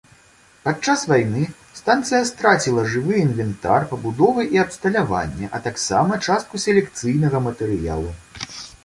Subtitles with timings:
[0.67, 1.41] Падчас вайны
[1.79, 8.11] станцыя страціла жывы інвентар, пабудовы і абсталяванне, а таксама частку селекцыйнага матэрыялу.